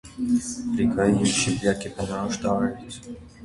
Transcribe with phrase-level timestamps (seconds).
[0.69, 3.01] Ֆրիգանայի և շիբլյակի բնորոշ տարրերից։